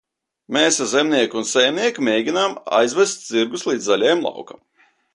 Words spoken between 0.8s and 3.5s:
ar Zemnieku un saimnieku mēģinām aizvest